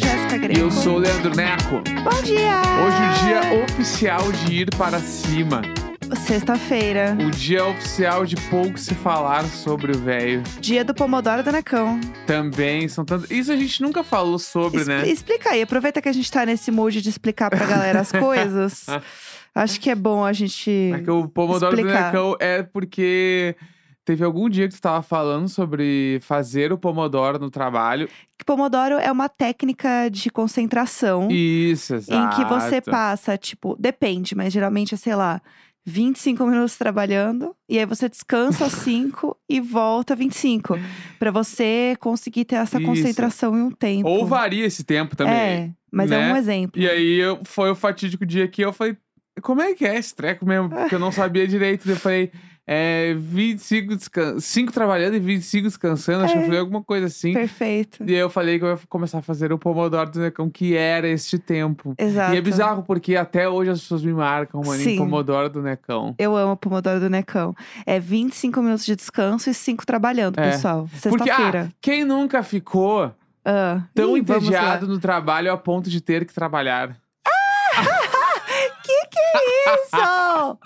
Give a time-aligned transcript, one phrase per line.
[0.00, 0.60] sou a Jéssica E Greco.
[0.60, 1.82] eu sou o Leandro Neco.
[2.04, 2.60] Bom dia!
[2.84, 5.62] Hoje o dia oficial de ir para cima.
[6.26, 10.42] Sexta-feira, O dia oficial de pouco se falar sobre o velho.
[10.60, 11.98] dia do Pomodoro do Necão.
[12.26, 13.30] Também são tantos.
[13.30, 15.08] Isso a gente nunca falou sobre, Es- né?
[15.08, 18.86] Explica aí, aproveita que a gente tá nesse mood de explicar pra galera as coisas.
[19.54, 20.92] Acho que é bom a gente.
[20.94, 22.12] É que o Pomodoro do explicar.
[22.12, 23.56] Necão é porque
[24.06, 28.08] teve algum dia que tu tava falando sobre fazer o Pomodoro no trabalho.
[28.38, 32.36] que Pomodoro é uma técnica de concentração Isso, em exato.
[32.36, 35.42] que você passa, tipo, depende, mas geralmente é, sei lá,
[35.84, 40.78] 25 minutos trabalhando, e aí você descansa 5 e volta 25.
[41.18, 42.86] Pra você conseguir ter essa Isso.
[42.86, 44.08] concentração em um tempo.
[44.08, 45.34] Ou varia esse tempo também.
[45.34, 46.32] É, mas é né?
[46.32, 46.80] um exemplo.
[46.80, 48.96] E aí eu, foi o fatídico dia que eu falei,
[49.42, 50.68] como é que é esse treco mesmo?
[50.68, 51.88] Porque eu não sabia direito.
[51.88, 52.32] Eu falei,
[52.66, 56.24] é 25 descan 5 trabalhando e 25 descansando.
[56.24, 56.46] Acho que eu É.
[56.46, 57.32] falei alguma coisa assim.
[57.32, 58.02] Perfeito.
[58.04, 60.74] E aí eu falei que eu ia começar a fazer o Pomodoro do Necão, que
[60.76, 61.94] era este tempo.
[61.96, 62.34] Exato.
[62.34, 64.94] E é bizarro, porque até hoje as pessoas me marcam, mano, Sim.
[64.94, 66.14] em Pomodoro do Necão.
[66.18, 67.54] Eu amo o Pomodoro do Necão.
[67.86, 70.50] É 25 minutos de descanso e 5 trabalhando, É.
[70.50, 70.88] pessoal.
[70.90, 71.68] Porque, Sexta-feira.
[71.70, 73.12] ah, quem nunca ficou
[73.44, 73.82] Ah.
[73.94, 76.96] tão Ih, entediado no trabalho a ponto de ter que trabalhar?
[77.28, 78.15] É
[79.36, 80.58] isso?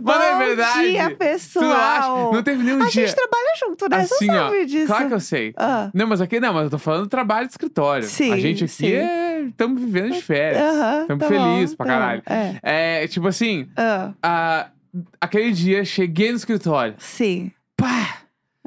[0.02, 0.90] Mano, é verdade.
[0.90, 1.72] dia, Tu pessoal.
[1.72, 2.08] acha?
[2.36, 3.06] Não teve nenhum A dia.
[3.06, 3.96] gente trabalha junto, né?
[3.98, 4.86] Assim, Você ó, sabe disso.
[4.86, 5.52] Claro que eu sei.
[5.56, 8.04] Ah, Não, mas aqui não, mas eu tô falando do trabalho de escritório.
[8.06, 8.92] Sim, a gente aqui sim.
[8.92, 9.40] é.
[9.48, 10.62] Estamos vivendo de férias.
[10.62, 12.22] aham, Estamos tá felizes pra tá caralho.
[12.26, 13.02] É.
[13.04, 14.66] É, tipo assim, Ah, a-
[15.20, 16.94] aquele dia, cheguei no escritório.
[16.98, 17.50] sim.
[17.76, 18.18] Pá!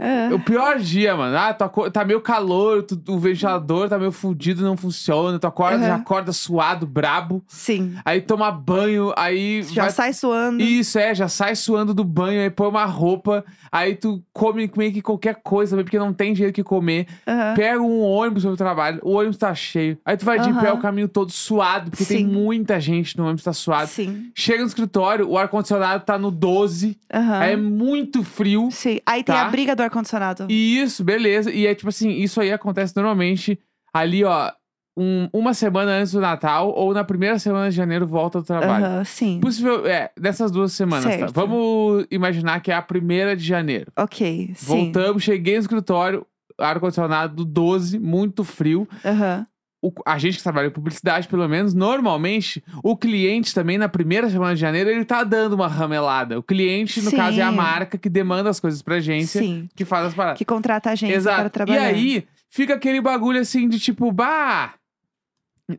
[0.05, 1.37] Ah, O pior dia, mano.
[1.37, 5.39] Ah, tu tá meio calor, tu- o ventilador tá meio fudido, não funciona.
[5.39, 5.87] Tu acorda, Aham.
[5.87, 7.41] já acorda suado, brabo.
[7.47, 7.95] sim.
[8.03, 9.63] Aí toma banho, aí.
[9.63, 10.61] Já vai- sai suando.
[10.61, 14.91] Isso, é, já sai suando do banho, aí põe uma roupa, aí tu come meio
[14.91, 17.07] que qualquer coisa, porque não tem dinheiro que comer.
[17.27, 17.53] Aham.
[17.55, 19.97] Pega um ônibus pro trabalho, o ônibus tá cheio.
[20.05, 20.73] Aí tu vai de pé Aham.
[20.73, 22.25] o caminho todo suado, porque tem Sim.
[22.27, 23.87] muita gente no ônibus tá suado.
[23.87, 24.31] Sim.
[24.35, 27.39] Chega no escritório, o ar-condicionado tá no 12, Aham.
[27.39, 28.69] aí é muito frio.
[28.71, 28.99] Sim.
[29.05, 29.45] Aí tem Tá.
[29.45, 30.47] a briga do ar-condicionado.
[30.51, 31.51] Isso, beleza.
[31.51, 33.59] E é tipo assim, isso aí acontece normalmente
[33.93, 34.51] ali, ó,
[34.97, 38.85] um- uma semana antes do Natal ou na primeira semana de janeiro volta do trabalho.
[38.85, 39.39] Aham, sim.
[39.41, 41.11] Possível, é, dessas duas semanas, tá?
[41.11, 41.33] Certo.
[41.33, 43.91] Vamos imaginar que é a primeira de janeiro.
[43.97, 44.65] Ok, sim.
[44.65, 46.25] Voltamos, cheguei no escritório,
[46.59, 48.87] ar-condicionado do 12, muito frio.
[49.03, 49.47] Aham.
[49.85, 54.29] O- a gente que trabalha em publicidade, pelo menos, normalmente, o cliente também, na primeira
[54.29, 56.39] semana de janeiro, ele tá dando uma ramelada.
[56.39, 57.17] O cliente, no Sim.
[57.17, 59.67] caso, é a marca que demanda as coisas pra agência, Sim.
[59.75, 60.37] que faz as paradas.
[60.37, 61.47] Que contrata a gente para Exato.
[61.47, 61.83] E trabalhar.
[61.83, 64.73] aí, fica aquele bagulho assim de tipo, bah,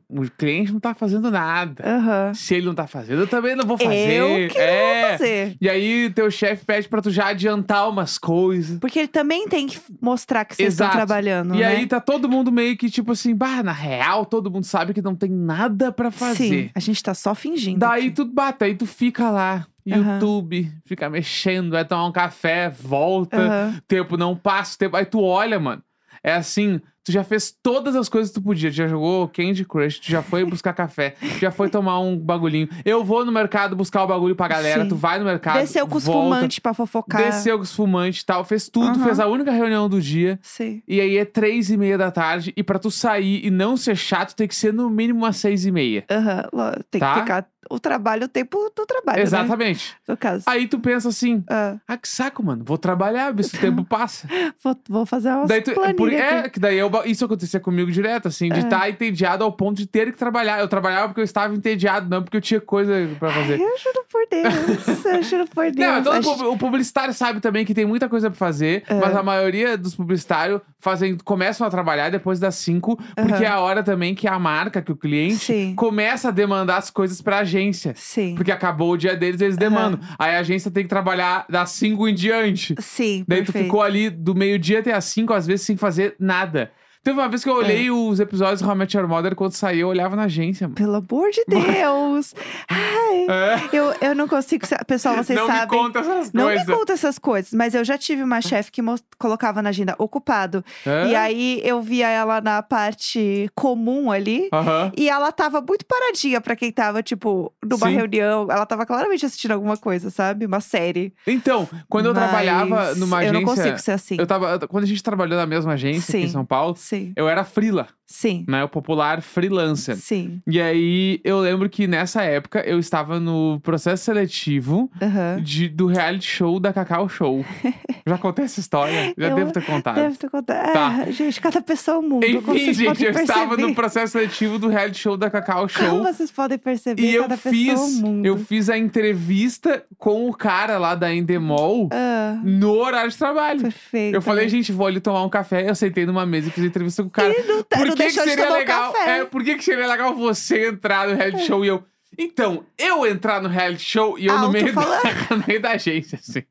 [0.09, 1.83] o cliente não tá fazendo nada.
[1.87, 2.33] Aham.
[2.35, 4.13] Se ele não tá fazendo, eu também não vou fazer.
[4.13, 5.01] Eu que não é.
[5.03, 5.57] vou fazer.
[5.61, 8.79] E aí, teu chefe pede pra tu já adiantar umas coisas.
[8.79, 11.67] Porque ele também tem que mostrar que vocês estão trabalhando, E né?
[11.67, 15.03] aí tá todo mundo meio que tipo assim, bah, na real, todo mundo sabe que
[15.03, 16.49] não tem nada pra fazer.
[16.49, 17.79] Sim, a gente tá só fingindo.
[17.81, 18.11] Daí aqui.
[18.13, 19.67] tu bate, aí tu fica lá.
[19.87, 23.81] YouTube, fica mexendo, vai tomar um café, volta, Aham.
[23.87, 24.97] tempo não passa, tempo.
[24.97, 25.83] Aí tu olha, mano.
[26.25, 28.71] É assim, tu já fez todas as coisas que tu podia.
[28.71, 32.17] Tu já jogou Candy Crush, tu já foi buscar café, tu já foi tomar um
[32.19, 32.67] bagulhinho.
[32.83, 34.89] Eu vou no mercado buscar o bagulho pra galera, Sim.
[34.89, 35.59] tu vai no mercado.
[35.61, 37.23] Desceu com os volta, fumantes pra fofocar.
[37.23, 39.05] Desceu com os fumantes e tal, fez tudo, Aham.
[39.05, 40.39] fez a única reunião do dia.
[40.43, 40.83] Sim.
[40.89, 42.55] E aí é três e meia da tarde.
[42.57, 45.67] E pra tu sair e não ser chato, tem que ser no mínimo umas seis
[45.67, 46.05] e meia.
[46.11, 46.49] Aham.
[46.55, 47.15] Lo- Tem Tá?
[47.17, 49.23] que ficar o trabalho, o tempo do trabalho, né?
[49.23, 49.95] Exatamente.
[50.07, 50.45] No caso.
[50.47, 51.43] Aí tu pensa assim.
[51.51, 52.65] Ah, Ah, que saco, mano.
[52.65, 54.29] Vou trabalhar, ver se o tempo passa.
[54.63, 57.91] vou, vou fazer umas Daí tu, é, por- é, que daí eu, isso acontecia comigo
[57.91, 58.63] direto, assim, de É.
[58.63, 60.61] estar entediado ao ponto de ter que trabalhar.
[60.61, 63.61] Eu trabalhava porque eu estava entediado, não porque eu tinha coisa pra fazer.
[63.61, 65.05] Eu juro por Deus.
[65.07, 65.77] eu juro por Deus.
[65.77, 68.83] Não, todo A pub- gente- o publicitário sabe também que tem muita coisa pra fazer,
[68.89, 68.95] É.
[68.95, 73.61] mas a maioria dos publicitários fazem, começam a trabalhar depois das 5, porque é a
[73.61, 75.75] hora também que a marca, que o cliente, Sim.
[75.75, 77.95] começa a demandar as coisas pra agência.
[77.97, 78.35] Sim.
[78.35, 80.01] Porque acabou o dia deles, eles demandam.
[80.19, 82.75] Aí a agência tem que trabalhar das 5 em diante.
[82.81, 83.65] Sim, Daí tu perfeito.
[83.65, 86.71] ficou ali do meio-dia até as 5, às vezes sem fazer nada.
[87.03, 89.53] Teve uma vez que eu olhei os episódios do How I Met Your Mother quando
[89.53, 90.75] saiu, eu olhava na agência, mano.
[90.75, 92.35] Pelo amor de Deus.
[93.29, 93.69] Ai, É.
[93.73, 94.67] eu, eu não consigo...
[94.87, 95.63] Pessoal, vocês não sabem...
[95.63, 96.67] me conta essas Não coisas.
[96.67, 98.83] me conta essas coisas, mas eu já tive uma chefe que
[99.19, 100.65] colocava na agenda ocupado.
[100.87, 101.09] É?
[101.09, 104.49] E aí eu via ela na parte comum ali.
[104.53, 104.93] Aham.
[104.97, 107.95] E ela tava muito paradinha pra quem tava, tipo, numa Sim.
[107.95, 108.49] reunião.
[108.51, 110.47] Ela tava claramente assistindo alguma coisa, sabe?
[110.47, 111.13] Uma série.
[111.27, 113.33] Então, quando eu Mas trabalhava numa Eu agência.
[113.33, 114.17] não consigo ser assim.
[114.19, 116.33] Eu tava, quando a gente trabalhou na mesma agência aqui em Sim.
[116.33, 117.13] São Paulo, Sim.
[117.17, 117.87] eu era frila.
[118.07, 118.45] Sim.
[118.49, 118.63] né?
[118.65, 119.97] O popular freelancer.
[119.97, 120.41] Sim.
[120.47, 125.41] E aí, eu lembro que nessa época eu estava no processo seletivo Aham.
[125.43, 127.45] de, do reality show da Cacau Show.
[128.07, 129.15] Já contei essa história?
[129.17, 129.95] Já Eu- devo ter contado.
[129.97, 130.73] Deve ter contado.
[130.73, 131.05] Tá.
[131.07, 132.25] É, gente, cada pessoa é um mundo.
[132.27, 133.63] Enfim, gente, eu estava perceber.
[133.69, 135.89] no processo seletivo do reality show da Cacau Show.
[135.89, 138.27] Como vocês podem perceber, E eu cada fiz, pessoa é um mundo.
[138.27, 143.63] eu fiz a entrevista com o cara lá da Endemol Ah, no horário de trabalho.
[143.63, 144.15] perfeito.
[144.15, 145.69] Eu falei, gente, vou ali tomar um café.
[145.69, 147.33] Eu sentei numa mesa e fiz a entrevista com o cara.
[147.33, 148.93] E não, tá- Que, que deixou de seria tomar um legal?
[148.93, 149.19] café.
[149.19, 151.85] É, por que, que seria legal você entrar no reality show e eu.
[152.17, 154.83] Então, eu entrar no reality show e eu no meio, da,
[155.37, 156.45] no meio da agência, assim.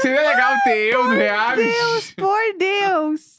[0.00, 1.70] seria legal ter eu no reality.
[1.70, 3.36] Deus, por Deus!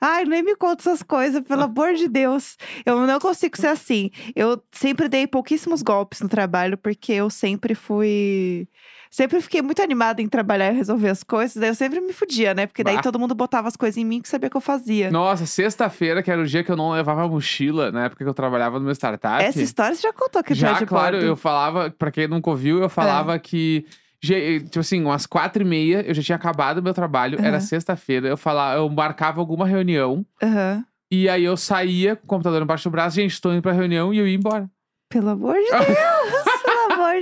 [0.00, 2.56] Ai, nem me conta essas coisas, pelo amor de Deus.
[2.86, 4.10] Eu não consigo ser assim.
[4.36, 8.68] Eu sempre dei pouquíssimos golpes no trabalho, porque eu sempre fui.
[9.10, 11.56] Sempre fiquei muito animada em trabalhar e resolver as coisas.
[11.56, 12.66] Daí eu sempre me fudia, né?
[12.68, 13.02] Porque daí Bah.
[13.02, 15.10] todo mundo botava as coisas em mim que sabia que eu fazia.
[15.10, 18.34] Nossa, sexta-feira, que era o dia que eu não levava mochila, na época que eu
[18.34, 19.42] trabalhava no meu startup.
[19.42, 21.26] Essa história você já contou que Já, de claro, bordo.
[21.26, 23.84] eu falava, pra quem nunca ouviu, eu falava que.
[24.22, 27.56] ge- Tipo assim, umas quatro e meia, eu já tinha acabado o meu trabalho, era
[27.56, 27.60] Aham.
[27.60, 30.84] sexta-feira, eu falava, eu marcava alguma reunião, Aham.
[31.10, 34.14] e aí eu saía com o computador embaixo do braço, gente, tô indo pra reunião
[34.14, 34.70] e eu ia embora.
[35.08, 35.98] Pelo amor de Deus!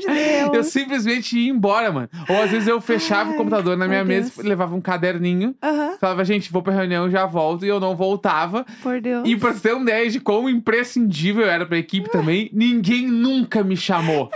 [0.07, 0.55] amor de Deus!
[0.55, 2.09] Eu simplesmente ia embora, mano.
[2.29, 4.47] Ou às vezes eu fechava Ai, o computador na minha mesa, Deus.
[4.47, 8.65] levava um caderninho, Aham, falava, gente, vou pra reunião, já volto, e eu não voltava.
[8.83, 9.29] por Deus.
[9.29, 13.07] E pra você ter uma ideia de quão imprescindível eu era pra equipe também, ninguém
[13.07, 14.31] nunca me chamou.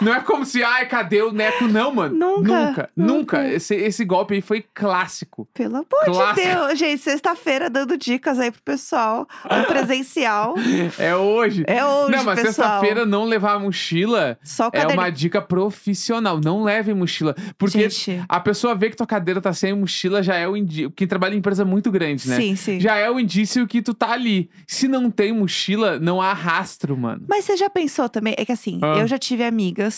[0.00, 1.64] Não é como se, ai, cadê o Neco?
[1.68, 2.14] Não, mano.
[2.16, 2.90] Nunca, Nunca.
[2.96, 3.12] nunca.
[3.12, 3.48] nunca.
[3.48, 5.48] Esse, esse golpe aí foi clássico.
[5.54, 6.40] Pelo amor Clássico.
[6.48, 10.54] de Deus, gente, sexta-feira dando dicas aí pro pessoal, no presencial.
[10.98, 11.64] É hoje.
[11.66, 16.40] É hoje, não, mas sexta-feira não levar mochila Só é uma dica profissional.
[16.42, 17.34] Não leve mochila.
[17.58, 20.90] Porque Gente, a pessoa vê que tua cadeira tá sem mochila, já é o indício.
[20.90, 22.36] Quem trabalha em empresa muito grande, né?
[22.36, 22.80] sim, sim.
[22.80, 24.50] Já é o indício que tu tá ali.
[24.66, 27.24] Se não tem mochila, não há rastro, mano.
[27.28, 28.34] Mas você já pensou também?
[28.36, 28.98] É que assim, Ah.
[28.98, 29.89] eu já tive amigas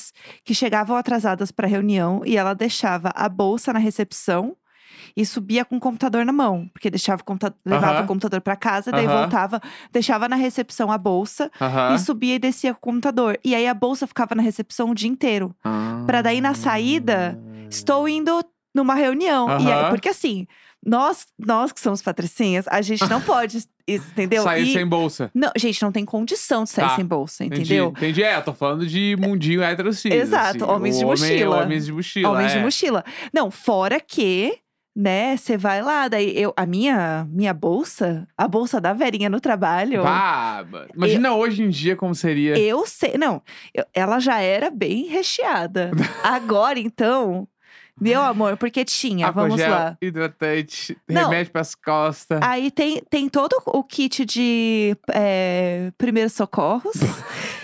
[0.45, 4.57] que chegavam atrasadas pra reunião e ela deixava a bolsa na recepção
[5.17, 6.69] e subia com o computador na mão.
[6.73, 9.61] Porque deixava o computador, levava o computador pra casa, daí voltava,
[9.91, 11.51] deixava na recepção a bolsa
[11.95, 13.39] e subia e descia com o computador.
[13.45, 15.55] E aí a bolsa ficava na recepção o dia inteiro.
[16.07, 17.39] Pra daí na saída,
[17.73, 18.45] Estou indo
[18.75, 19.47] numa reunião.
[19.61, 20.47] E aí, porque assim,
[20.85, 24.43] nós, nós que somos patricinhas, a gente não pode, entendeu?
[24.43, 25.31] Sair E- sem bolsa.
[25.35, 26.97] Não, gente, não tem condição de sair Tá.
[26.97, 27.89] sem bolsa, Entendi, entendeu?
[27.97, 28.23] entendi.
[28.23, 30.19] É, eu tô falando de mundinho heterocídio.
[30.19, 30.73] Exato, assim.
[30.73, 31.63] homens de homem- mochila.
[31.63, 32.31] Homens de mochila.
[32.31, 32.63] Homens de é.
[32.63, 33.05] mochila.
[33.33, 34.59] Não, fora que,
[34.95, 39.41] né, você vai lá, daí eu, a minha, minha bolsa, a bolsa da Verinha no
[39.41, 40.03] trabalho.
[40.05, 40.89] Mano.
[40.95, 42.59] Imagina hoje em dia como seria.
[42.59, 43.41] Eu sei, não,
[43.75, 45.91] eu- ela já era bem recheada.
[46.23, 47.49] Agora, então,
[48.01, 49.97] meu amor, porque tinha, Álcool vamos gel, lá.
[50.01, 51.25] hidratante, Não.
[51.25, 52.41] remédio pras costas.
[52.43, 56.95] Aí tem, tem todo o kit de é, primeiros socorros.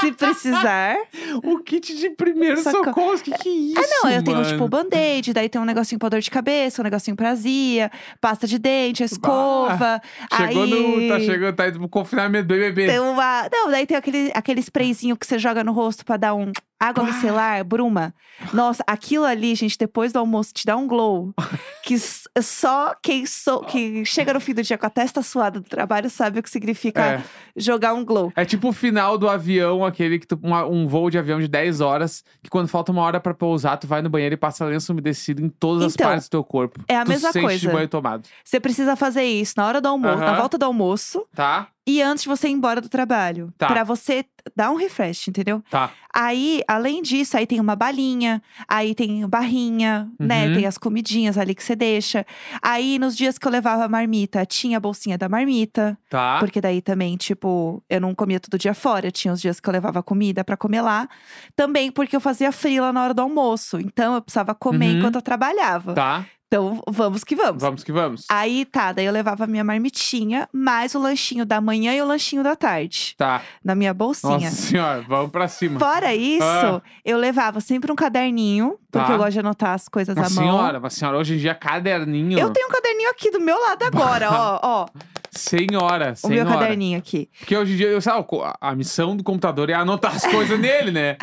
[0.00, 0.96] se precisar.
[1.44, 2.84] O kit de primeiros Socorro.
[2.84, 4.48] socorros, que que é isso, Ah, não, eu tenho mano?
[4.48, 7.90] tipo band-aid, daí tem um negocinho pra dor de cabeça, um negocinho pra azia,
[8.20, 10.00] pasta de dente, escova.
[10.36, 10.70] Chegou aí...
[10.70, 11.08] no...
[11.08, 12.86] Tá chegando, tá indo pro confinamento do BBB.
[12.86, 13.48] Tem uma...
[13.52, 17.04] Não, daí tem aquele, aquele sprayzinho que você joga no rosto pra dar um água
[17.04, 18.14] micelar, bruma.
[18.54, 21.34] Nossa, aquilo ali, gente, depois do almoço te dá um glow.
[21.84, 21.96] que
[22.42, 26.08] só quem, so, quem chega no fim do dia com a testa suada do trabalho
[26.08, 27.22] sabe o que significa É.
[27.56, 28.32] jogar um glow.
[28.34, 31.48] É tipo o final do avião, aquele que tu, uma- um voo de avião de
[31.48, 34.64] 10 horas, que quando falta uma hora pra pousar, tu vai no banheiro e passa
[34.64, 36.80] lenço umedecido em todas as Então, partes do teu corpo.
[36.88, 37.72] é a tu mesma sente de coisa.
[37.72, 38.26] banho tomado.
[38.44, 41.68] Você precisa fazer isso na hora do almoço, na volta do almoço Tá?
[41.98, 43.52] E antes de você ir embora do trabalho.
[43.58, 43.66] Tá.
[43.66, 44.24] Pra você
[44.56, 45.62] dar um refresh, entendeu?
[45.70, 45.90] Tá.
[46.12, 50.48] Aí, além disso, aí tem uma balinha, aí tem barrinha, né?
[50.48, 50.54] Uhum.
[50.54, 52.26] Tem as comidinhas ali que você deixa.
[52.62, 55.96] Aí, nos dias que eu levava a marmita, tinha a bolsinha da marmita.
[56.08, 56.38] Tá.
[56.40, 59.10] Porque daí também, tipo, eu não comia todo dia fora.
[59.10, 61.08] Tinha os dias que eu levava comida pra comer lá.
[61.54, 63.78] Também porque eu fazia frila na hora do almoço.
[63.78, 64.98] Então, eu precisava comer Uhum.
[64.98, 65.94] enquanto eu trabalhava.
[65.94, 66.26] Tá.
[66.52, 67.62] Então, vamos que vamos.
[67.62, 68.26] Vamos que vamos.
[68.28, 68.90] Aí, tá.
[68.92, 72.56] Daí eu levava a minha marmitinha, mais o lanchinho da manhã e o lanchinho da
[72.56, 73.14] tarde.
[73.16, 73.40] Tá.
[73.64, 74.32] Na minha bolsinha.
[74.32, 75.78] Nossa senhora, vamos pra cima.
[75.78, 76.82] Fora isso, Ah.
[77.04, 79.12] eu levava sempre um caderninho, porque Tá.
[79.12, 80.28] eu gosto de anotar as coisas à mão.
[80.28, 82.36] senhora, senhora, hoje em dia, caderninho.
[82.36, 84.86] Eu tenho um caderninho aqui do meu lado agora, ó, ó.
[85.30, 87.28] Senhora, O meu caderninho aqui.
[87.38, 90.58] Porque hoje em dia, eu, sabe, a- a missão do computador é anotar as coisas
[90.60, 91.16] nele, né?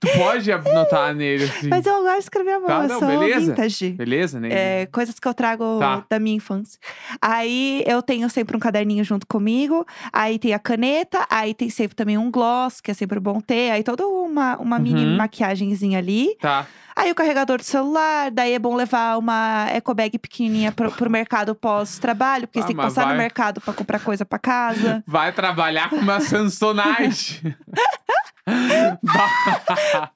[0.00, 1.68] Tu pode anotar nele, assim.
[1.68, 3.40] Mas eu gosto de escrever à mão, Tá, eu não, sou beleza.
[3.54, 3.90] vintage.
[3.92, 4.48] Beleza, né?
[4.50, 6.04] É, coisas que eu trago Tá.
[6.08, 6.78] da minha infância.
[7.20, 9.86] Aí eu tenho sempre um caderninho junto comigo.
[10.12, 13.70] Aí tem a caneta, aí tem sempre também um gloss, que é sempre bom ter.
[13.70, 15.16] Aí toda uma, uma mini Uhum.
[15.16, 16.36] maquiagenzinha ali.
[16.40, 16.66] Tá.
[16.96, 21.08] Aí o carregador do celular, daí é bom levar uma eco bag pequenininha pro, pro
[21.08, 23.16] mercado pós-trabalho, porque Ah, você tem que passar no vai.
[23.16, 25.02] mercado mercado pra comprar coisa pra casa.
[25.06, 27.56] Vai trabalhar com uma Samsonite.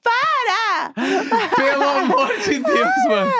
[0.03, 0.91] Para!
[1.55, 3.31] Pelo amor de Deus, mano.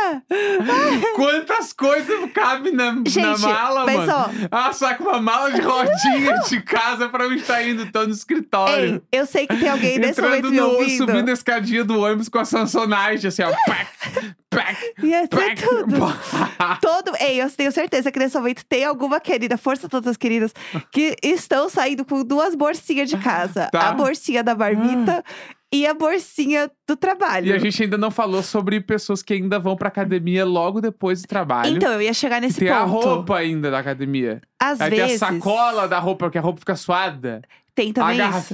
[1.16, 4.14] Quantas coisas cabem na, na mala, mano?
[4.14, 4.30] ó.
[4.52, 7.92] Ah, saca uma mala de rodinha de casa pra onde tá indo.
[7.92, 9.02] Tô no escritório.
[9.12, 11.06] Ei, eu sei que tem alguém nesse momento Entrando me no, ouvindo.
[11.06, 13.52] subindo a escadinha do ônibus com a Samsonite, assim, ó.
[15.04, 15.62] Ia ser pac.
[15.62, 15.96] tudo.
[16.82, 17.12] Todo.
[17.20, 20.54] Ei, eu tenho certeza que nesse momento tem alguma querida, força todas as queridas,
[20.92, 23.90] que estão saindo com duas bolsinhas de casa: Tá.
[23.90, 25.24] a bolsinha da marmita
[25.74, 27.48] e a bolsinha do trabalho.
[27.48, 31.22] E a gente ainda não falou sobre pessoas que ainda vão pra academia logo depois
[31.22, 31.76] do trabalho.
[31.76, 32.80] Então, eu ia chegar nesse tem ponto.
[32.80, 34.42] a roupa ainda da academia.
[34.60, 35.20] Às Aí vezes.
[35.20, 37.42] tem a sacola da roupa, porque a roupa fica suada.
[37.74, 38.48] Tem a também isso.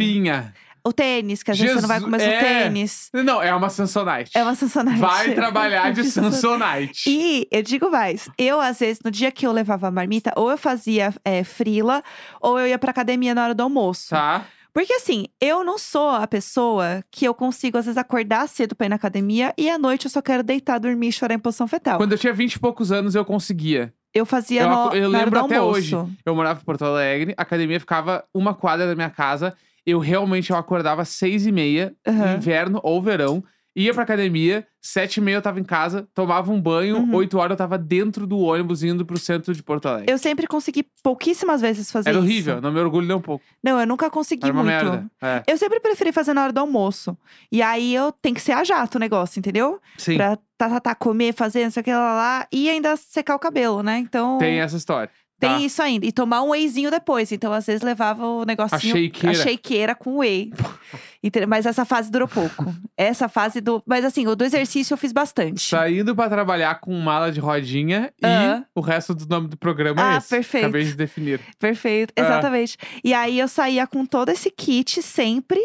[0.83, 2.63] O tênis, que às vezes você não vai com o mesmo Jesus- é.
[2.63, 3.09] tênis.
[3.13, 4.31] Não, é uma Samsonite.
[4.35, 4.97] É uma Samsonite.
[4.99, 6.41] Vai trabalhar de Samsonite.
[6.41, 7.03] Samsonite.
[7.09, 10.49] E eu digo mais, eu às vezes, no dia que eu levava a marmita, ou
[10.49, 12.03] eu fazia é, frila,
[12.41, 14.09] ou eu ia pra academia na hora do almoço.
[14.09, 14.45] Tá?
[14.73, 18.85] Porque assim, eu não sou a pessoa que eu consigo, às vezes, acordar cedo pra
[18.85, 21.67] ir na academia e à noite eu só quero deitar, dormir e chorar em posição
[21.67, 21.97] fetal.
[21.97, 23.93] Quando eu tinha 20 e poucos anos, eu conseguia.
[24.13, 25.95] Eu fazia Eu no, eu lembro até hoje.
[26.25, 29.53] Eu morava em Porto Alegre, a academia ficava uma quadra da minha casa.
[29.85, 32.35] Eu realmente eu acordava às seis e meia, Aham.
[32.35, 33.43] inverno ou verão.
[33.73, 37.15] Ia pra academia, sete e meia eu tava em casa, tomava um banho, Uhum.
[37.15, 40.11] oito horas eu tava dentro do ônibus indo pro centro de Porto Alegre.
[40.11, 42.27] Eu sempre consegui pouquíssimas vezes fazer Era isso.
[42.27, 43.45] horrível, não me orgulho nem um pouco.
[43.63, 44.75] Não, eu nunca consegui Era uma muito.
[44.75, 45.09] merda.
[45.21, 45.43] É.
[45.47, 47.17] Eu sempre preferi fazer na hora do almoço.
[47.49, 49.79] E aí eu tenho que ser a jato o negócio, entendeu?
[49.97, 52.47] Sim, Pra tá, tá, tá, comer, fazer, não sei o que lá, lá.
[52.51, 53.97] E ainda secar o cabelo, né?
[53.99, 54.37] Então.
[54.37, 55.09] tem essa história.
[55.41, 55.59] Tem tá?
[55.59, 56.05] isso ainda.
[56.05, 57.31] E tomar um wheyzinho depois.
[57.31, 58.79] Então, às vezes, levava o negocinho.
[58.95, 59.29] shakeira.
[59.31, 60.53] A shakeira com whey.
[61.47, 62.73] Mas essa fase durou pouco.
[62.97, 63.81] Essa fase do.
[63.85, 65.61] Mas assim, o do exercício eu fiz bastante.
[65.61, 68.63] Saindo pra trabalhar com mala de rodinha Ah.
[68.63, 70.29] e o resto do nome do programa Ah, é esse.
[70.29, 70.65] perfeito.
[70.65, 71.39] Acabei de definir.
[71.59, 72.21] Perfeito, Ah.
[72.21, 72.77] exatamente.
[73.03, 75.59] E aí eu saía com todo esse kit sempre.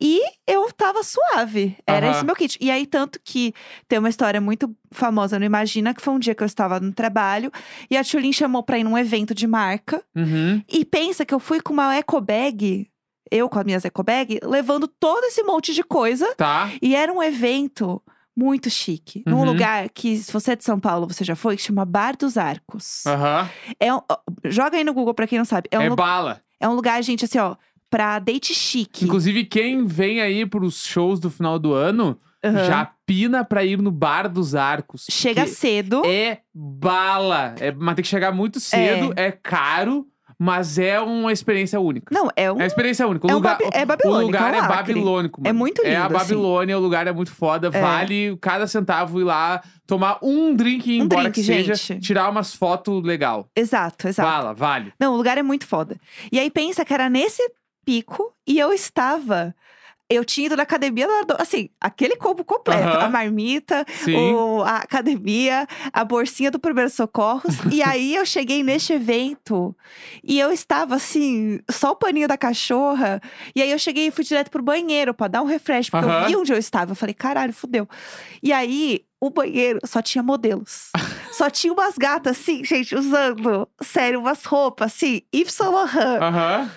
[0.00, 1.76] E eu tava suave.
[1.86, 2.16] Era Aham.
[2.16, 2.58] esse meu kit.
[2.60, 3.52] E aí, tanto que
[3.88, 6.92] tem uma história muito famosa no Imagina, que foi um dia que eu estava no
[6.92, 7.50] trabalho
[7.90, 10.02] e a Tchulin chamou pra ir num evento de marca.
[10.14, 10.62] Uhum.
[10.68, 12.88] E pensa que eu fui com uma eco bag,
[13.30, 16.32] eu com as minhas eco bag, levando todo esse monte de coisa.
[16.36, 16.70] Tá.
[16.80, 18.00] E era um evento
[18.36, 19.22] muito chique.
[19.26, 19.44] Num Uhum.
[19.44, 22.36] lugar que, se você é de São Paulo, você já foi, que chama Bar dos
[22.36, 23.04] Arcos.
[23.06, 23.48] Aham.
[23.78, 24.00] É um-
[24.46, 25.68] joga aí no Google pra quem não sabe.
[25.70, 26.40] É um, É lu- bala.
[26.58, 27.54] é um lugar, gente, assim, ó,
[27.94, 29.04] pra date chique.
[29.04, 32.64] Inclusive, quem vem aí pros shows do final do ano, Aham.
[32.64, 35.06] já pina pra ir no Bar dos Arcos.
[35.08, 36.02] Chega cedo.
[36.04, 37.54] É bala.
[37.60, 42.12] É, mas tem que chegar muito cedo, é, caro, mas é uma experiência única.
[42.12, 42.56] Não, é um.
[42.56, 43.28] É uma experiência única.
[43.28, 44.76] O é um lugar, é o babilônico, lugar é é, um lacre.
[44.94, 45.48] babilônico, mano.
[45.48, 46.34] É muito É a lindo, assim.
[46.34, 47.68] Babilônia, o lugar é muito foda.
[47.72, 47.80] É.
[47.80, 51.76] Vale cada centavo ir lá, tomar um drink e ir Um embora drink, que seja,
[51.76, 52.00] gente.
[52.00, 53.48] tirar umas fotos legal.
[53.54, 54.28] Exato, exato.
[54.28, 54.92] Bala, vale.
[54.98, 55.96] Não, o lugar é muito foda.
[56.32, 57.40] E aí pensa que era nesse
[57.84, 59.54] pico e eu estava.
[60.08, 62.88] Eu tinha ido na academia, assim, aquele combo completo.
[62.88, 63.06] Aham.
[63.06, 67.56] A marmita, o- a academia, a bolsinha do primeiro socorros.
[67.72, 69.74] e aí eu cheguei neste evento
[70.22, 73.18] e eu estava assim, só o paninho da cachorra.
[73.56, 76.20] E aí eu cheguei e fui direto pro banheiro pra dar um refresh, porque Aham.
[76.20, 76.92] eu vi onde eu estava.
[76.92, 77.88] Eu falei, caralho, fudeu.
[78.42, 80.90] E aí o banheiro só tinha modelos.
[81.32, 86.20] só tinha umas gatas assim, gente, usando, sério, umas roupas assim, Yves Saint Laurent.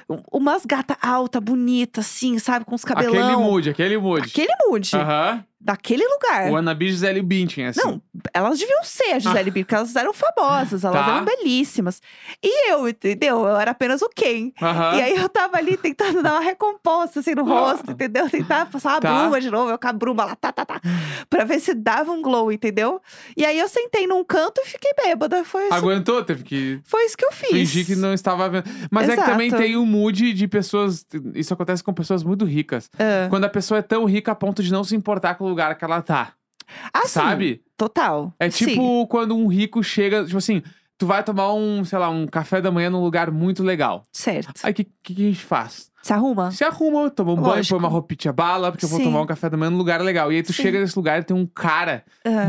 [0.09, 2.63] Um- Umas gatas altas, bonitas, assim, sabe?
[2.65, 3.13] Com os cabelão.
[3.13, 4.27] Aquele mood, aquele mood.
[4.29, 4.91] Aquele mood.
[4.95, 5.43] Aham.
[5.67, 6.49] Daquele lugar.
[6.49, 7.81] O Anabi Gisele Bündchen, assim.
[7.83, 8.01] Não,
[8.33, 11.15] elas deviam ser a Gisele Bündchen, porque elas eram famosas, elas Tá.
[11.15, 12.01] eram belíssimas.
[12.41, 13.45] E eu, entendeu?
[13.45, 14.53] Eu era apenas o Ken.
[14.61, 14.95] Aham.
[14.97, 18.29] E aí eu tava ali tentando dar uma recomposta assim no rosto, entendeu?
[18.29, 19.21] Tentar passar uma Tá.
[19.23, 20.79] bruma de novo, eu com a bruma lá, tá, tá, tá.
[21.29, 23.01] Pra ver se dava um glow, entendeu?
[23.35, 25.43] E aí eu sentei num canto e fiquei bêbada.
[25.43, 27.49] Foi Aguentou, teve que foi isso que eu fiz.
[27.49, 28.63] fingir que não estava vendo.
[28.89, 29.61] Mas é que também Exato.
[29.63, 31.05] tem o mood de pessoas.
[31.35, 32.89] Isso acontece com pessoas muito ricas.
[32.97, 33.27] Ah.
[33.29, 35.56] Quando a pessoa é tão rica a ponto de não se importar com o lugar
[35.75, 36.33] que ela tá.
[36.93, 37.61] Ah, sim, sabe?
[37.77, 38.33] Total.
[38.39, 38.67] É Sim.
[38.67, 40.61] tipo quando um rico chega, tipo assim,
[40.97, 44.03] tu vai tomar um, sei lá, um café da manhã num lugar muito legal.
[44.11, 44.61] Certo.
[44.63, 45.91] Aí o que, que, que a gente faz?
[46.01, 46.51] Se arruma?
[46.51, 47.75] Se arruma, toma um banho, Lógico.
[47.75, 49.05] põe uma roupinha bala, porque eu vou Sim.
[49.05, 50.31] tomar um café da manhã num lugar legal.
[50.31, 50.63] E aí tu Sim.
[50.63, 52.03] chega nesse lugar e tem um cara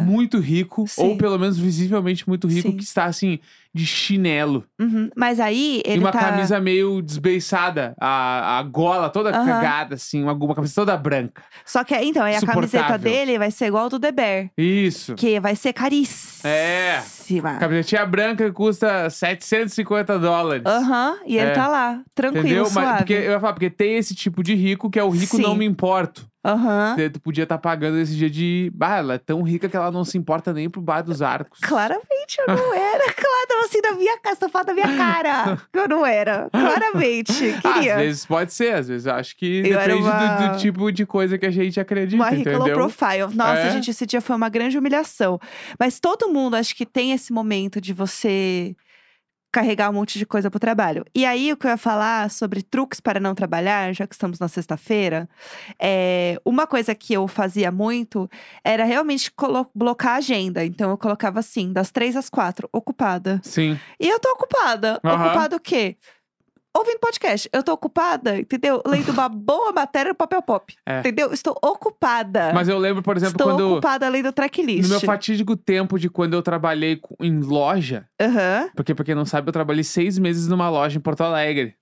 [0.05, 1.03] muito rico, Sim.
[1.03, 3.41] ou pelo menos visivelmente muito rico, que está assim,
[3.75, 4.65] de chinelo.
[4.79, 5.11] uhum.
[5.17, 6.19] Mas aí ele e uma tá.
[6.21, 9.45] camisa meio desbeiçada, a, a gola toda Aham.
[9.47, 11.43] cagada, assim, uma, uma camisa toda branca.
[11.65, 14.51] Só que então, aí a camiseta dele vai ser igual ao do The Bear.
[14.57, 15.15] Isso.
[15.15, 16.49] Que vai ser caríssima.
[16.49, 17.03] É.
[17.61, 20.63] Camisetinha branca que custa 750 dólares.
[20.67, 21.53] Aham, e ele É.
[21.53, 22.67] tá lá, tranquilo, Entendeu?
[22.67, 22.89] suave.
[22.89, 25.37] Mas porque, eu ia falar, porque tem esse tipo de rico que é o rico
[25.37, 25.43] Sim.
[25.43, 26.29] não me importo.
[26.45, 26.95] Aham.
[26.97, 28.71] Daí Tu podia estar pagando esse dia de.
[28.75, 31.59] Bah, ela é tão rica que ela não se importa nem pro bar dos arcos.
[31.61, 33.05] Claramente eu não era.
[33.19, 35.59] Claro, assim na minha cara, só falta na minha cara.
[35.75, 36.49] Eu não era.
[36.51, 37.55] Claramente.
[37.65, 37.95] Ah, Queria.
[37.97, 40.93] Às vezes pode ser, às vezes eu acho que Eu depende do- do, uma- tipo
[40.93, 42.77] de coisa que a gente acredita, Uma rica low entendeu?
[42.77, 43.35] profile.
[43.35, 43.71] Nossa, É.
[43.73, 45.41] gente, esse dia foi uma grande humilhação.
[45.79, 48.77] Mas todo mundo acho que tem esse momento de você
[49.51, 51.05] carregar um monte de coisa pro trabalho.
[51.15, 54.39] E aí, o que eu ia falar sobre truques para não trabalhar, já que estamos
[54.39, 55.29] na sexta-feira,
[55.81, 58.31] é, uma coisa que eu fazia muito
[58.63, 59.33] era realmente
[59.75, 60.65] blocar a agenda.
[60.65, 63.41] Então, eu colocava assim, das três às quatro, ocupada.
[63.43, 63.79] Sim.
[63.99, 65.01] E eu tô ocupada.
[65.05, 65.27] Aham.
[65.27, 65.97] Ocupada o quê?
[66.77, 67.49] Ouvindo podcast.
[67.53, 68.83] Eu tô ocupada, entendeu?
[68.87, 70.75] Lendo uma boa matéria no papel pop.
[70.87, 71.01] É.
[71.01, 71.33] Entendeu?
[71.33, 72.53] Estou ocupada.
[72.55, 73.73] Mas eu lembro, por exemplo, Estou quando.
[73.73, 74.83] ocupada lendo tracklist.
[74.83, 78.71] No meu fatídico tempo de quando eu trabalhei em loja, Aham.
[78.77, 81.75] porque pra quem não sabe, eu trabalhei seis meses numa loja em Porto Alegre.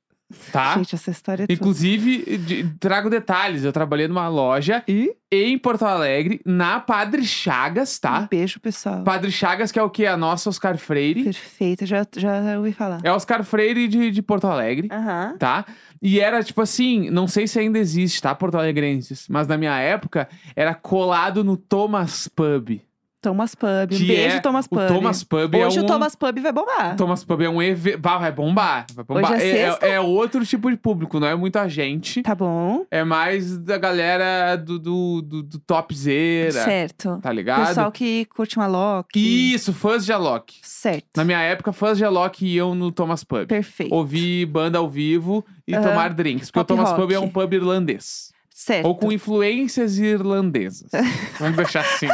[0.50, 0.75] Tá?
[0.78, 1.52] Gente, essa história é.
[1.52, 3.62] Inclusive, de- trago detalhes.
[3.62, 8.28] Eu trabalhei numa loja E em Porto Alegre, na Padre Chagas, um tá?
[8.28, 9.04] beijo, pessoal.
[9.04, 10.04] Padre Chagas, que é o que?
[10.04, 11.25] A nossa Oscar Freire.
[11.25, 13.00] Perfeito, já, já ouvi falar.
[13.04, 14.88] É Oscar Freire de, de Porto Alegre.
[14.90, 15.37] Aham.
[15.38, 15.64] tá?
[16.02, 19.26] E era tipo assim, não sei se ainda existe, tá, Porto Alegrenses?
[19.28, 22.80] Mas na minha época, era colado no Thomas Pub.
[23.26, 23.68] Thomas Pub.
[23.92, 24.78] Um Que beijo, é- Thomas Pub.
[24.78, 25.85] O Thomas Pub Hoje é um...
[25.85, 26.97] o Thomas Pub vai bombar.
[26.97, 28.00] Thomas Pub é um evento...
[28.00, 29.33] Vai bombar, vai bombar.
[29.33, 29.87] Hoje é é, sexta?
[29.87, 32.23] é outro tipo de público, não é muita gente.
[32.23, 32.87] Tá bom.
[32.88, 37.18] É mais da galera do, do, do, do topzera, Certo.
[37.21, 37.66] tá ligado?
[37.66, 39.54] Pessoal que curte uma Loki.
[39.54, 40.54] Isso, fãs de Alok.
[40.62, 41.16] Certo.
[41.16, 43.47] Na minha época, fãs de Alok iam no Thomas Pub.
[43.49, 43.92] Perfeito.
[43.92, 46.49] Ouvir banda ao vivo e tomar drinks.
[46.50, 47.02] Porque Pop o Thomas rock.
[47.02, 48.37] Pub é um pub irlandês.
[48.50, 48.87] Certo.
[48.87, 50.90] Ou com influências irlandesas.
[51.38, 52.09] Vamos deixar assim.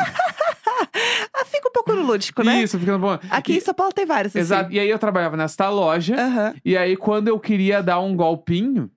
[1.85, 2.63] Pouco no lúdico, né?
[2.63, 3.19] Isso, fica bom.
[3.31, 4.39] Aqui E- em São Paulo tem vários, assim.
[4.41, 4.73] Exato.
[4.73, 6.15] E aí eu trabalhava nesta loja.
[6.17, 6.55] Aham.
[6.65, 8.91] E aí, quando eu queria dar um golpinho,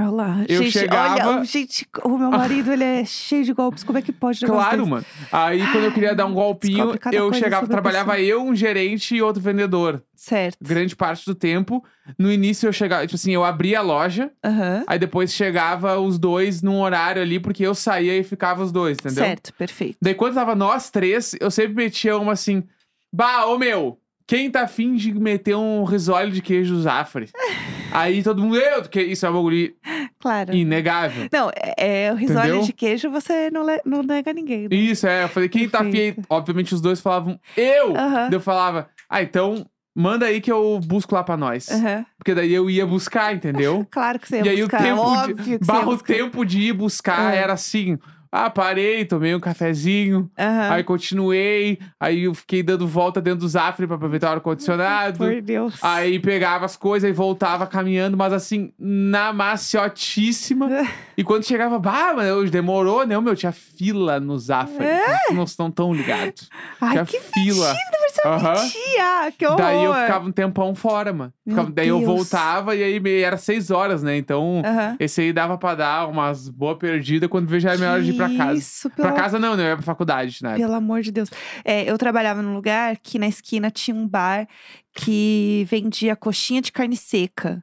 [0.00, 0.44] Olha lá.
[0.48, 3.84] Eu gente, chegava- olha, gente, o meu marido, ele é cheio de golpes.
[3.84, 5.04] Como é que pode claro, mano.
[5.30, 9.42] Aí, quando eu queria dar um golpinho, eu chegava, trabalhava eu, um gerente e outro
[9.42, 10.02] vendedor.
[10.14, 10.58] Certo.
[10.62, 11.84] Grande parte do tempo.
[12.18, 14.84] No início eu chegava, tipo assim, eu abria a loja, Aham.
[14.86, 18.98] aí depois chegava os dois num horário ali, porque eu saía e ficava os dois,
[18.98, 19.24] entendeu?
[19.24, 19.96] Certo, perfeito.
[20.02, 22.64] Daí quando tava nós três, eu sempre metia uma assim,
[23.12, 27.30] bah, ô meu, quem tá afim de meter um risole de queijo Zafre?
[27.92, 29.74] Aí todo mundo, eu, que isso é um bagulho
[30.20, 30.54] Claro.
[30.54, 31.28] inegável.
[31.32, 32.60] Não, é, é o Entendeu?
[32.62, 34.62] de queijo, você não, não nega ninguém.
[34.62, 34.76] né?
[34.76, 35.90] Isso, é, eu falei, quem tá afim?
[35.90, 36.22] Perfeito.
[36.28, 37.92] Obviamente os dois falavam, eu!
[37.94, 41.68] Daí eu falava, ah, então manda aí que eu busco lá pra nós.
[41.70, 42.04] Aham.
[42.18, 43.86] Porque daí eu ia buscar, entendeu?
[43.90, 44.80] Claro que você ia e aí buscar.
[44.80, 47.38] o tempo óbvio de, barra o tempo de ir buscar É.
[47.38, 47.98] era assim,
[48.32, 50.70] ah, parei, tomei um cafezinho, Aham.
[50.72, 55.18] Aí continuei, aí eu fiquei dando volta dentro do Zafre pra aproveitar o ar-condicionado.
[55.18, 55.78] Por Deus.
[55.82, 60.68] Aí pegava as coisas e voltava caminhando, mas assim, na maciotíssima.
[61.16, 63.18] e quando chegava, bah, mas hoje demorou, né?
[63.20, 64.76] Meu, tinha fila no Zafre.
[64.84, 66.48] Vocês não estão tão ligados.
[66.52, 66.84] É?
[66.84, 67.74] Ai, tinha que fila.
[68.08, 68.54] você Aham.
[68.62, 69.32] mentia!
[69.38, 69.58] Que horror!
[69.58, 71.32] Daí eu ficava um tempão fora, mano.
[71.46, 72.08] Meu Ficava- daí eu Deus.
[72.08, 74.16] voltava e aí me- era seis horas, né?
[74.16, 74.96] Então, Aham.
[74.98, 78.16] esse aí dava pra dar umas boa perdida quando vejo já é melhor de ir
[78.28, 78.58] pra casa.
[78.58, 79.64] Isso, Pra pelo casa não, né?
[79.64, 80.56] Eu ia pra faculdade, né?
[80.56, 81.30] Pelo amor de Deus.
[81.64, 84.46] É, eu trabalhava num lugar que na esquina tinha um bar
[84.94, 87.62] que vendia coxinha de carne seca.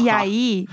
[0.00, 0.66] E aí,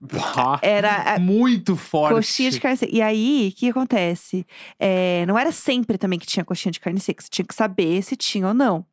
[0.00, 2.14] Bah, era muito forte.
[2.14, 2.92] coxinha de carne seca.
[2.94, 4.46] E aí, o que acontece?
[4.78, 7.22] É, não era sempre também que tinha coxinha de carne seca.
[7.22, 8.84] Você tinha que saber se tinha ou não.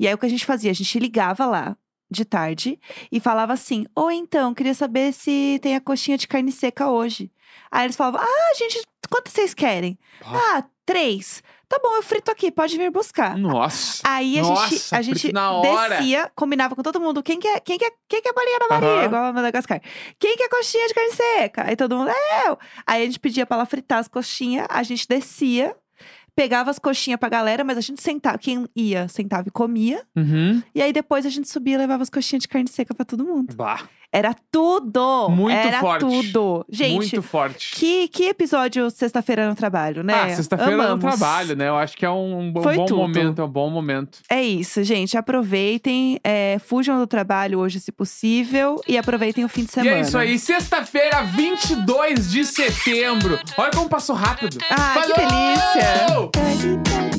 [0.00, 0.70] E aí, o que a gente fazia?
[0.70, 1.76] A gente ligava lá
[2.10, 2.78] de tarde
[3.10, 7.30] e falava assim: Ou então, queria saber se tem a coxinha de carne seca hoje.
[7.70, 9.98] Aí eles falavam: Ah, gente, quanto vocês querem?
[10.24, 10.58] Ah.
[10.58, 11.42] Ah, três.
[11.68, 13.36] Tá bom, eu frito aqui, pode vir buscar.
[13.36, 14.00] Nossa.
[14.06, 15.96] Aí a gente, Nossa, a gente na hora.
[15.96, 17.24] descia, combinava com todo mundo.
[17.24, 18.88] Quem quer, quem quer, quem quer bolinha da Maria?
[18.88, 19.04] Aham.
[19.04, 19.80] Igual a Madagascar.
[20.16, 21.64] Quem quer coxinha de carne seca?
[21.66, 22.56] Aí todo mundo, é eu.
[22.86, 25.74] Aí a gente pedia pra ela fritar as coxinhas, a gente descia,
[26.36, 30.04] pegava as coxinhas pra galera, mas a gente sentava, quem ia, sentava e comia.
[30.14, 30.62] Uhum.
[30.72, 33.24] E aí depois a gente subia e levava as coxinhas de carne seca pra todo
[33.24, 33.56] mundo.
[33.56, 35.28] Bah, Era tudo!
[35.28, 36.00] Muito Era forte.
[36.00, 36.64] tudo.
[36.70, 37.72] Gente, muito forte.
[37.76, 40.14] que, que episódio sexta-feira no trabalho, né?
[40.14, 41.04] Ah, sexta-feira no Amamos.
[41.04, 41.68] trabalho, né?
[41.68, 42.98] Eu acho que é um, Foi bom tudo.
[43.02, 44.20] momento, é um bom momento.
[44.30, 45.18] É isso, gente.
[45.18, 49.96] Aproveitem, é, fujam do trabalho hoje, se possível, e aproveitem o fim de E semana.
[49.96, 53.38] é isso aí, sexta-feira, 22 de setembro.
[53.58, 54.56] Olha como passou rápido.
[54.70, 56.30] Ah, que Falou!
[56.32, 57.15] delícia!